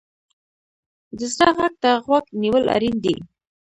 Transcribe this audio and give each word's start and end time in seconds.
د 1.17 1.19
زړه 1.33 1.51
غږ 1.57 1.73
ته 1.83 1.91
غوږ 2.05 2.25
نیول 2.41 2.65
اړین 2.75 2.95
دي. 3.03 3.15